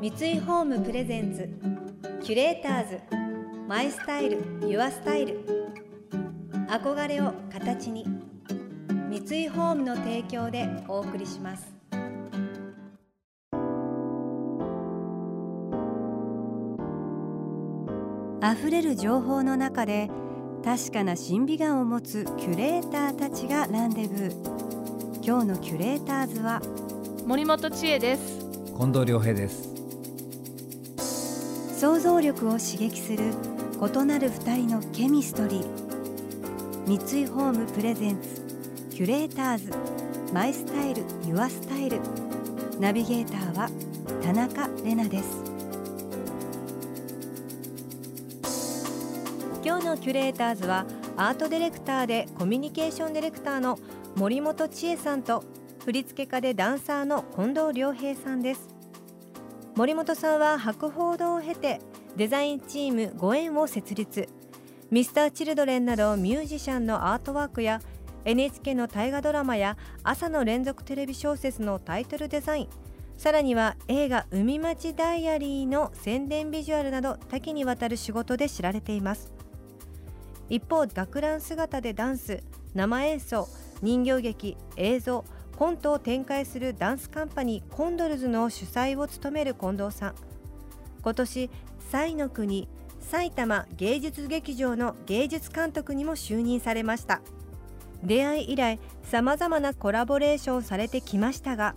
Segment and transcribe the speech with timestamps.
[0.00, 1.46] 三井ホームプレゼンツ
[2.24, 3.00] キュレーターズ
[3.68, 5.44] マイスタイルユアスタイル。
[6.70, 8.06] 憧れを形に
[9.10, 11.70] 三井ホームの提供でお送りします。
[18.42, 20.08] 溢れる情報の中で
[20.64, 25.22] 確かな審美眼を持つキュレーターたちがランデブー。
[25.22, 26.62] 今日のキュレーターズは
[27.26, 28.38] 森本千恵です。
[28.78, 29.69] 近藤良平です。
[31.80, 33.32] 想像力を刺激する
[33.80, 36.86] 異なる二人のケミストリー。
[36.86, 38.42] 三井ホームプレゼンツ
[38.90, 39.72] キュレーターズ。
[40.30, 41.98] マイスタイルユアスタイル。
[42.78, 43.70] ナビゲーターは
[44.22, 45.42] 田中れなです。
[49.64, 50.84] 今日のキュレーターズは
[51.16, 53.78] アートディレクターでコミュニケーションディレクターの
[54.16, 55.44] 森本千恵さんと
[55.82, 58.69] 振付家でダンサーの近藤良平さんです。
[59.76, 61.80] 森本さんは博報堂を経て
[62.16, 64.28] デザインチームご縁を設立。
[64.90, 67.80] ミスターチルドレンなどミュージシャンのアートワークや
[68.24, 72.68] NHK の大河ドラマや朝の連続テレビ小説のタイトルデザイン。
[73.16, 79.32] さらには映画「海町ダイアリー」の宣伝ビジュアルなど多岐にわたる仕事で知られています。
[80.48, 82.42] 一方学ラン姿でダンス
[82.74, 83.46] 生演奏
[83.82, 85.24] 人形劇映像
[85.60, 90.14] コントを展開するダンスカンパニーコンドルズの主催を務める近藤さん。
[91.02, 91.50] 今年
[91.92, 92.66] 西の国
[92.98, 97.20] 埼玉芸術劇場の芸術監督にも就任されました。
[98.02, 101.74] 出会い以来さまざまなコラボレーションされてきましたが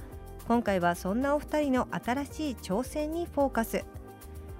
[0.47, 3.83] 今回はそんなお二人の新しい挑戦にフォーカス。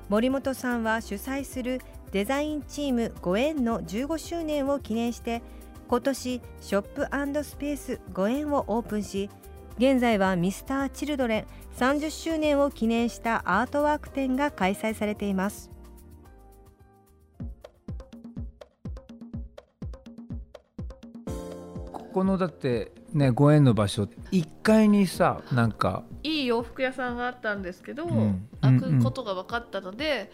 [0.09, 1.79] 森本さんは主催する
[2.11, 5.41] デザインチームご縁の15周年を記念して
[5.87, 9.29] 今年ショップスペースご縁をオープンし
[9.77, 11.45] 現在はミスターチルドレン
[11.77, 15.71] 30周年を記念したアートワーク展が開催されています。
[21.91, 28.47] ここのだってねご縁の場所1階にさなんかいい洋服屋さんがあったんですけど、ん。
[28.61, 30.31] 開くことが分かったので、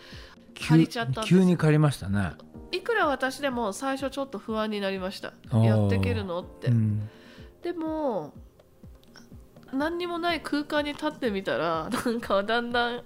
[0.56, 2.34] 借りちゃったんです急に借りましたね。
[2.72, 5.34] いくら私でも最初ちょっと不安になりました。
[5.52, 7.10] やっていけるのって、うん。
[7.62, 8.34] でも
[9.74, 13.04] 何にもない空間に立ってみたら なんかだんだん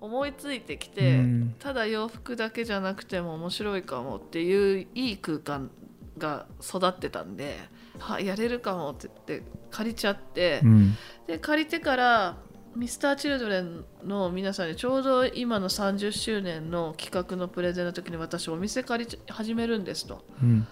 [0.00, 1.54] 思いついてきて、うん。
[1.58, 5.70] ただ洋服だけじゃなくても面白いかもっていういい空間
[6.18, 7.56] が育ってたんで、
[7.98, 10.96] はやれるかもって言って借りちゃって、うん。
[11.26, 12.36] で借りてから
[12.76, 20.24] ミスターチルドレンの皆さんにちょうど今の30周年の企画のプレゼンの時に私お店借り始めるんですと。
[20.42, 20.66] うん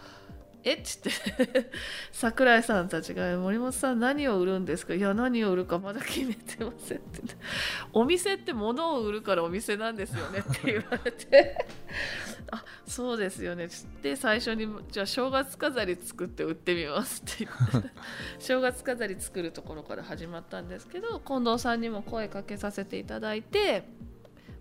[0.64, 0.74] え？
[0.74, 1.70] っつって。
[2.12, 7.20] 桜井さんたちが「森本さん何を売るんですか?」「いや何を売るかまだ決めてません」って。
[7.24, 7.36] 言って
[7.92, 11.66] 「お店って物を売るからお店なんですよね」って言われて
[12.50, 17.90] 「あそうですよね」つって最初に「じゃあ正月飾り作って売ってみます」って言って。
[18.38, 23.84] 正月飾り作るところから始まったんですけど近藤さんにも声かけさせていただいて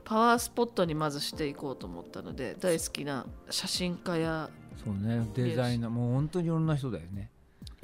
[0.04, 4.50] パワースポットにまずしていこうと思ったので大好きな写真家や
[4.84, 5.28] そうね。
[5.36, 7.30] デザイナーもう本当にいろんな人だよね。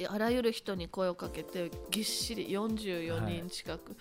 [0.08, 3.96] あらゆる人に声をかけてぎっしり44人近く、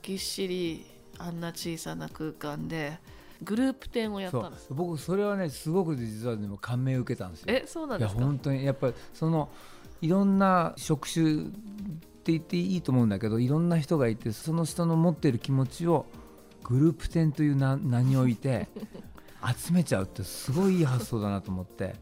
[0.00, 0.86] ぎっしり
[1.18, 2.98] あんな小さな空間で
[3.42, 4.74] グループ展をやっそたんですう。
[4.74, 7.46] 僕それはねすごく実はでも感銘を受けたんですよ。
[7.48, 8.22] えそうなんですか？
[8.22, 9.50] 本当にやっぱりその
[10.00, 11.44] いろんな職種っ
[12.24, 16.06] て言っていいと思うんだけどいろんな人がいてその人の持っている気持ちを
[16.64, 18.68] グループ展という名名において
[19.66, 21.96] 集めちゃうってすごいいい発想だなと思って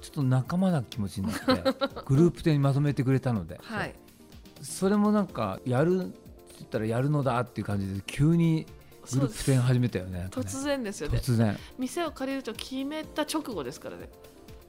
[0.00, 1.72] ちょっと仲間な気持ちになって
[2.04, 3.94] グループ展にまとめてくれたので、 はい。
[4.62, 6.18] それもなんかやるって
[6.58, 8.66] 言ったらやるのだっていう感じで急に
[9.12, 11.18] グループ展始めたよね突然ですよね。
[11.18, 11.58] 突然。
[11.78, 14.08] 店を借りると決めた直後ですからね。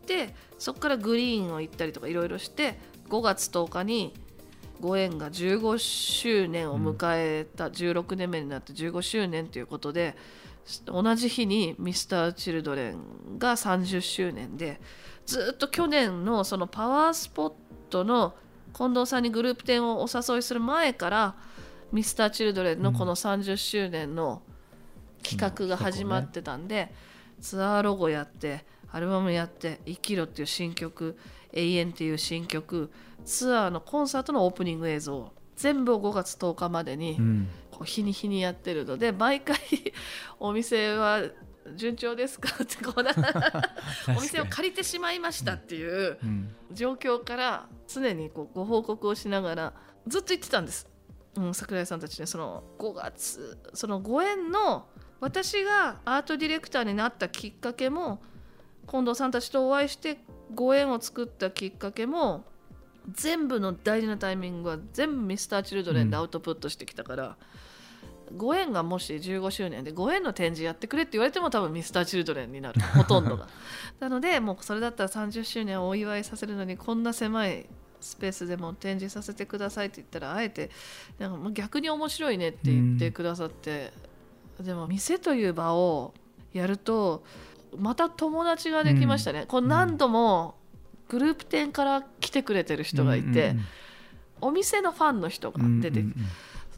[0.05, 4.13] でそこからグリーンを行ったりとかいろいろして5月10日に
[4.79, 10.15] ご縁が15周年を迎えた、16年目になって15周年ということで
[10.85, 14.81] 同じ日にミスターチルドレンが30周年で
[15.25, 17.53] ずっと去年のそのパワースポッ
[17.89, 18.35] トの
[18.73, 21.35] 近藤さんにグループ展をお誘いする前から
[21.91, 24.41] ミスターチルドレンのこの30周年の
[25.23, 26.93] 企画が始まってたんで、
[27.41, 31.17] ツアーロゴやってアルバムやって「生きろ」っていう新曲
[31.53, 32.91] 「永遠」っていう新曲
[33.25, 37.47] ツアーのコンサートのオープニング映像全部を5月10日までにうん。
[37.71, 39.57] こう日に日にやってるので毎回
[40.39, 41.21] お店は
[41.75, 43.11] 順調ですかってこうな
[44.17, 46.55] お店を借りてしまいましたっていううん。
[46.71, 49.73] 状況から常にこうご報告をしながら
[50.07, 50.87] ずっと言ってたんです。
[51.35, 54.87] うん、桜井さんたちねその5月そのご縁の
[55.19, 58.21] 私がアートディレクターになったきっかけも
[58.89, 60.19] 近藤さんたちとお会いして
[60.53, 62.45] ご縁を作ったきっかけも
[63.11, 67.37] 全部の大事なタイミングは全部ミスターチルドレンでアウトプットしてきたから、
[68.35, 72.81] ご縁がもし15周年でご縁の展示やってくれって言われても多分ミスターチルドレンになる。
[72.95, 73.47] ほとんどが。
[73.99, 77.65] なのでもうそれだったら30周年をお祝いさせるのにこんな狭い
[78.01, 80.69] スペースでも展示させてくださいって言ったらあえて
[81.17, 83.91] なんか逆に面白いねって言ってくださって、
[84.59, 86.13] でも店という場を
[86.53, 87.23] やると
[87.77, 90.55] また友達ができましたね、こう何度も
[91.09, 93.55] グループ展から来てくれてる人がいて、
[94.41, 96.03] お店のファンの人が出て、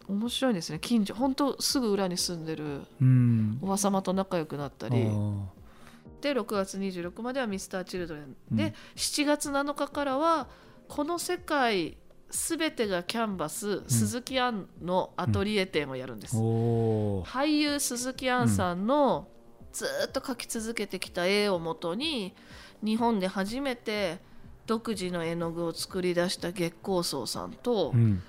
[0.07, 0.79] 面白いですね。
[0.79, 3.59] 近所本当すぐ裏に住んでるうん。
[3.61, 5.01] おば様と仲良くなったり。
[5.01, 5.49] うん
[6.21, 8.35] で6月26まではミスターチルドレン。
[8.51, 8.57] うん。
[8.57, 10.49] で、7月7日からは
[10.89, 11.97] この世界
[12.29, 17.25] すべてがキャンバス、鈴木杏のアトリエ展をやるんです、おー。
[17.25, 19.27] 俳優鈴木杏さんの
[19.71, 22.35] ずーっと描き続けてきた絵をもとに
[22.83, 24.19] 日本で初めて
[24.65, 28.21] 独自の絵の具を作り出した月光荘さんと、うん。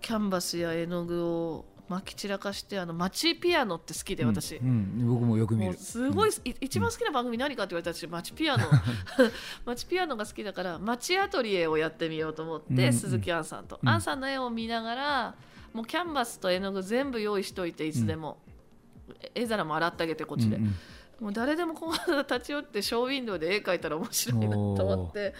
[0.00, 4.68] キャンバスや絵の具をまき散らかしてあのマチピアノって好きで私、うん
[5.00, 5.08] うん。
[5.08, 5.74] 僕もよく見る。
[5.74, 8.66] すごい、い一番好きな番組何かって言われたら私マチピアノ。
[9.66, 12.80] マチピアノが好きだからマチアトリエをやってみようと思って、うん。
[12.80, 13.88] うん鈴木杏さんと、うん。
[13.88, 15.34] 杏さんの絵を見ながら
[15.72, 18.38] もうキャンバスと絵の具全部用意しといていつでも、
[19.34, 20.74] 絵皿も洗ってあげてこっちで、うんうん
[21.20, 25.34] もう誰でもこう立ち寄ってショーウィンドウで絵描いたら面白いなと思って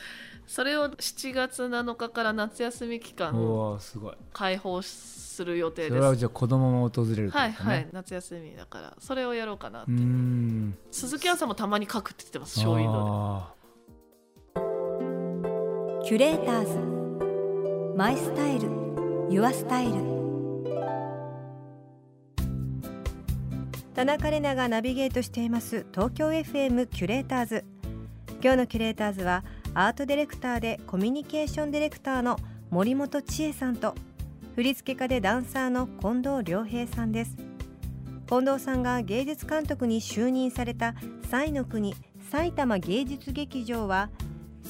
[0.47, 4.17] それを7月7日から夏休み期間おーすごい。
[4.33, 7.31] 開放する予定それですはじゃあ子供も訪れるね。
[7.31, 9.95] はいはい夏休みだからそれをやろうかなってう。
[9.95, 10.77] ーん。
[10.91, 13.11] 鈴木杏さんもたまに書くって言ってますショーウィンドウで。
[13.11, 13.55] あ
[16.05, 16.79] キュレーターズ。
[17.97, 18.69] My style。Your
[19.31, 20.18] style
[23.99, 25.85] 田中れながナビゲートしています。
[25.91, 27.65] 東京 FM キュレーターズ。
[28.41, 29.43] 今日のキュレーターズは
[29.75, 32.39] アートディレクターでコミュニケーションディレクターの
[32.71, 33.97] 森本千絵さんと
[34.55, 37.35] 振付家でダンサーの近藤良平さんです。
[38.29, 40.95] 近藤さんが芸術監督に就任された
[41.29, 41.97] 彩の国
[42.31, 44.11] 埼玉芸術劇場は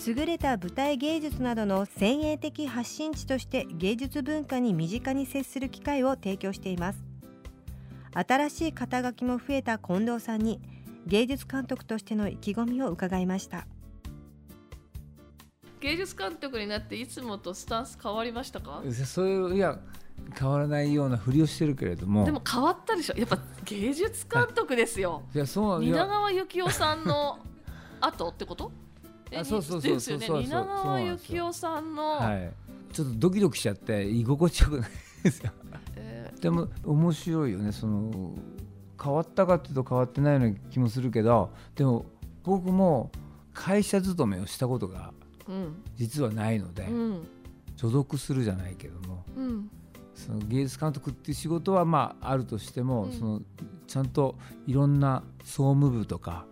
[0.07, 7.08] 優れた舞台芸術などの先鋭的発信地として芸術文化に身近に接する機会を提供しています。
[8.15, 10.61] 新しい肩書きも増えた近藤さんに
[11.07, 13.67] 芸術監督としての意気込みを伺いました。
[15.81, 18.83] 芸術監督になっていつもとスタンス変わりましたか？
[18.85, 19.79] ーそういういや
[20.37, 22.25] 変わらないようなふりをしてるけれども。
[22.25, 23.15] でも変わったでしょ？
[23.17, 25.23] やっぱ芸術監督ですよ。
[25.35, 27.39] いやそうなんい蜷や川幸雄さんの
[28.01, 28.73] 後ってこと？
[29.31, 30.27] えあそうそうそうですよね。
[30.27, 32.53] そうそうそう蜷川幸雄さんの、はい。
[32.93, 34.91] ちょっとドキドキしちゃって居心地よくない
[35.23, 35.53] ですよ。
[35.88, 35.88] え
[36.41, 37.73] でも面白いよね。
[37.73, 38.35] その
[39.03, 42.05] 変わったかっていうと変わってないような気もするけどでも
[42.43, 43.13] 僕も
[43.55, 45.13] 会社勤めをしたことが
[45.97, 47.29] 実はないので、うん。
[47.77, 49.71] 所属するじゃないけどもうん。
[50.15, 53.13] その芸術監督っていう仕事はまああるとしても、うん。
[53.13, 53.43] その
[53.87, 54.37] ちゃんと
[54.67, 56.45] いろんな総務部とか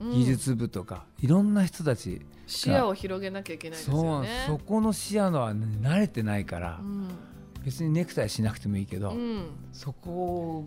[0.00, 4.44] 技術部とか、いろんな人たち視野を広げなきゃいけないですよね。
[4.46, 7.08] そこの視野のは慣れてないから、うん
[7.64, 9.46] 別にネクタイしなくてもいいけど、うん。
[9.72, 10.66] そこ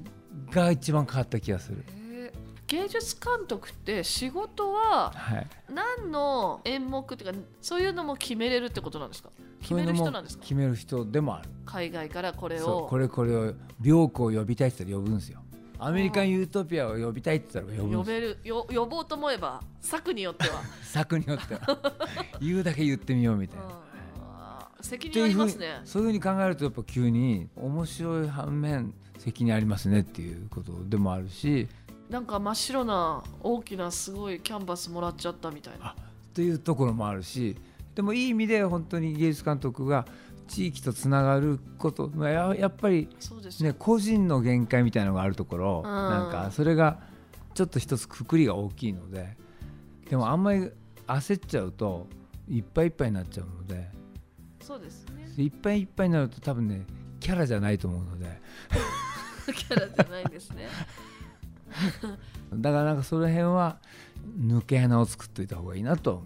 [0.51, 1.83] が一番変わった気がする。
[1.89, 2.39] えー。
[2.67, 9.29] 芸術監督って仕事ははい、何の演目っていうかそういうのも決めれるってことなんですか？
[9.61, 10.43] 決める人なんですか？
[10.43, 11.49] 決める人でもある。
[11.65, 12.87] 海外からこれを。
[12.89, 15.39] これこれを病子を呼びたいって言ったら呼ぶんですよ。
[15.83, 18.37] アメリカンユートピアを呼びたいって言ったら呼ぶ呼べる。
[18.43, 20.61] よ呼ぼうと思えば策によっては。
[20.83, 21.61] 作によっては。
[22.39, 23.65] 言うだけ言ってみようみたいな。
[23.65, 23.90] あー
[24.81, 25.81] 責任ありますね。
[25.85, 31.67] そういうふうに考えるとやっぱ急に面白い反面責任ありますねっていうことでもあるし。
[32.09, 35.87] なんか真っ白な大きなすごいキャンバスもらっちゃったみたいな。
[35.87, 35.95] あ
[36.33, 37.55] というところもあるし。
[37.95, 40.05] でもいい意味で本当に芸術監督が
[40.47, 43.09] 地域とつながることまあややっぱり
[43.61, 45.91] ね個人の限界みたいなのがあるところ、うん。
[45.91, 46.99] なんかそれが
[47.53, 49.37] ちょっと一つくくりが大きいので
[50.09, 50.69] でもあんまり
[51.07, 52.07] 焦っちゃうと
[52.49, 53.89] いっぱいいっぱいになっちゃうので
[54.61, 55.43] そうですね。
[55.43, 56.85] いっぱいいっぱいになると多分ね
[57.19, 58.41] キャラじゃないと思うので。
[59.53, 60.67] キャラじゃないですね。
[62.53, 63.77] だからなんかその辺は
[64.39, 66.23] 抜け穴を作っといた方がいいなと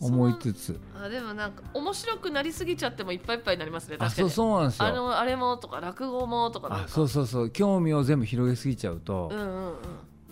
[0.00, 0.80] 思いつつ。
[0.94, 3.96] あでもなんか面白くなりすぎちゃってもいっぱいいっぱいになりますね。
[3.98, 4.30] あそう確かに。
[4.30, 4.86] そうなんですよ。
[4.86, 7.50] あのあれもとか落語もとかそうそうそう。
[7.50, 9.74] 興味を全部広げすぎちゃうと、うんうんうん。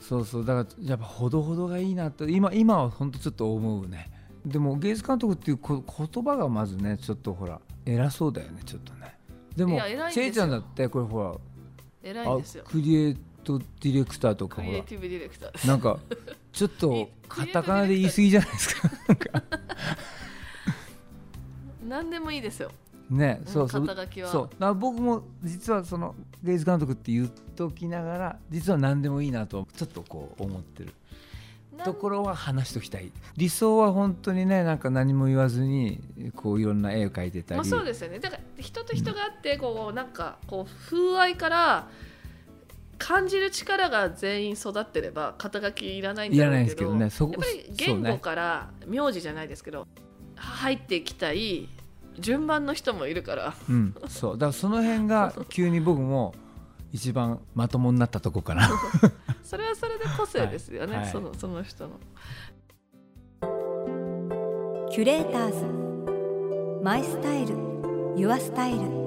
[0.00, 0.44] そうそう。
[0.44, 2.28] だからやっぱほどほどがいいなと。
[2.28, 4.10] 今今は本当ちょっと思うね
[4.44, 5.82] でも芸術監督っていうこ
[6.12, 9.14] 言葉がまずねちょっとほら偉そうだよねちょっとね。
[9.56, 11.34] でもせいちゃんだってこれほらあ
[12.02, 12.64] 偉いんですよ。
[12.66, 14.78] クリエイトディレクターとかクほら
[15.66, 15.98] なんか
[16.52, 18.90] ちょっと カタカナで言い過ぎじゃないですか。
[21.88, 22.70] 何でもいいですよ。
[23.10, 23.86] ねうんそうそう。
[24.30, 24.74] そう。
[24.74, 30.94] 僕も実はその芸術監督って言っときながら実は何でもいいなとちょっとこう思ってる
[31.82, 33.10] ところは話しときたい。
[33.36, 36.00] 理想は本当にねなんか何も言わずに
[36.36, 38.18] こういろんな絵を描いてたり、まあ、そうですよね。
[38.18, 41.88] だから人と人があってこうなんかこう風合いから
[42.98, 47.28] 感じる力が全員育ってれば肩書きいらないんいらないだろうけどですけどね。
[47.28, 49.86] そこやっぱり言語から名字じゃないですけど
[50.36, 51.68] 入ってきたい
[52.18, 53.54] 順番の人もいるから。
[53.68, 54.38] うん、そう。
[54.38, 56.34] だからその辺が 急に僕も
[56.94, 58.70] 一番まともになったとこかな。
[59.42, 61.02] それはそれで個性ですよね、はい。
[61.02, 61.98] はいそのその人の。
[64.92, 66.84] キュレーターズ。
[66.84, 67.56] マイスタイル。
[68.16, 69.03] ユアスタイル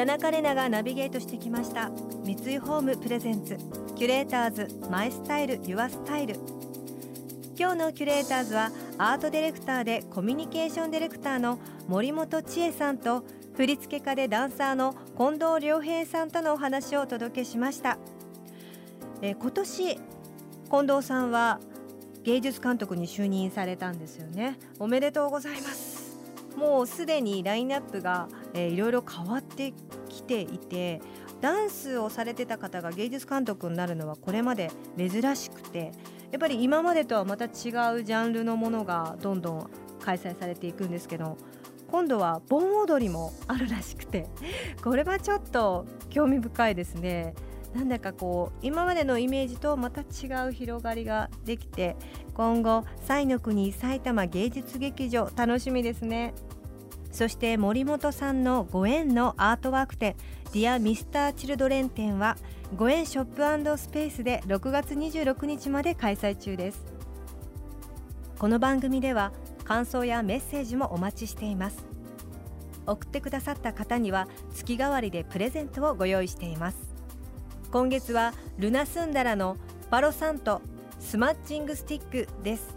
[0.00, 1.90] 田中れながナビゲートしてきました。
[2.24, 3.58] 三井ホームプレゼンツ
[3.96, 6.36] キュレーターズマイスタイルユアスタイル。
[7.54, 13.24] 今日のキュレーターズはアートディレクターでコミュニケーションディレクターの森本千恵さんと
[13.58, 17.98] 振付家でダンサーの近藤良平さんとのお話をお届けしました、
[19.20, 19.98] え今年
[20.70, 21.60] 近藤さんは
[22.22, 24.58] 芸術監督に就任されたんですよね。
[24.78, 25.89] おめでとうございます。
[26.56, 29.72] もうすでにラインナップが、えーいろいろ変わって
[30.08, 31.00] きていて
[31.40, 35.92] ダンスをされてた方が芸術監督になるのはこれまで珍しくて
[36.30, 41.36] やっぱり今までとはまた違うジャンルのものがどんどん開催されていくんですけど
[41.90, 44.26] 今度は盆踊りもあるらしくて
[44.82, 47.34] これはちょっと興味深いですね。
[47.74, 51.96] なんだかこう今までのイメージとまた違う広がりができて
[52.34, 56.34] 今後西の国埼玉芸術劇場楽しみですね。
[57.12, 60.14] そして森本さんのご縁のアートワーク展
[60.52, 62.36] 「ディア・ミスター・チルドレン展は
[62.76, 63.42] ご縁ショップ
[63.76, 66.84] スペースで6月26日まで開催中です。
[68.38, 69.32] この番組では
[69.64, 71.84] 感想やメッセージもお待ちしています。
[72.86, 76.89] 送ってくださった方には月替わりでプレゼントをご用意しています。
[77.70, 79.56] 今月はルナスンダラの
[79.90, 80.60] パロサント
[80.98, 82.76] スマッチングスティックです。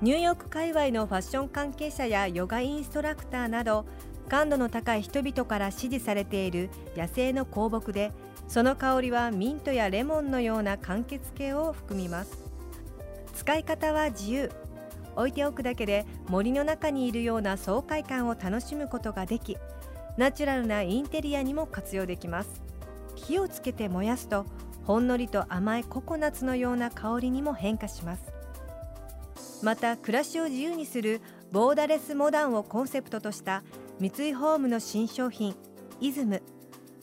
[0.00, 3.84] ニューヨーク界隈のファッション関係者やヨガインストラクターなど
[4.30, 8.12] 感度の高い人々から支持されている野生の香木で
[8.48, 12.38] その香りはミントやレモンのような柑橘系を含みます。
[13.34, 14.50] 使い方は自由。
[15.16, 19.58] 置いておくだけで森の中にいるような爽快感を楽しむことができ
[20.16, 22.63] ナチュラルなインテリアにも活用できます。
[23.26, 24.46] 火をつけて燃やすと
[24.84, 28.32] ほんのりと甘いココナッツのような香りにも変化します。
[29.62, 33.62] また暮らしを自由にするボーダレスモダンをコンセプトとした
[33.98, 35.56] 三井ホームの新商品
[36.00, 36.42] イズム。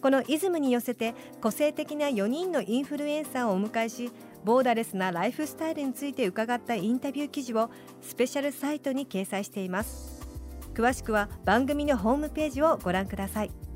[0.01, 4.11] このイズムに寄せて個性的な4人のインフルエンサーをお迎えし
[4.43, 7.69] ボーダレスなライフスタイルについて伺ったインタビュー記事を
[8.01, 10.21] スペシャルサイトに掲載しています。
[10.73, 13.70] 詳しくは番組のホームページをご覧ください。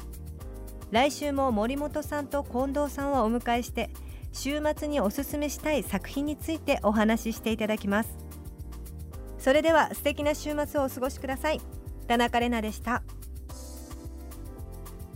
[0.92, 3.90] 来週も森本さんと近藤さんをお迎えして
[4.32, 8.18] 週末におすすめしたい作品についてお話ししていただきます。
[9.38, 11.62] それでは素敵な週末をお過ごしください。
[12.08, 13.04] 田中れなでした。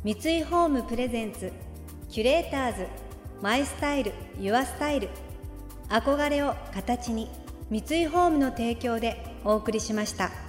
[0.04, 1.52] 三井ホームプレゼンツ
[2.10, 2.88] キュレーターズ
[3.42, 5.10] マイスタイルユアスタイル。
[5.90, 7.30] 憧れを形に
[7.70, 10.49] 三井ホームの提供でお送りしました。